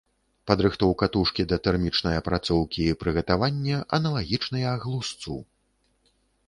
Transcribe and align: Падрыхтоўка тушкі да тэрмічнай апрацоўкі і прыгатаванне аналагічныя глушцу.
Падрыхтоўка 0.51 1.05
тушкі 1.15 1.45
да 1.51 1.59
тэрмічнай 1.67 2.17
апрацоўкі 2.21 2.81
і 2.89 2.97
прыгатаванне 3.05 3.77
аналагічныя 4.01 4.71
глушцу. 4.89 5.41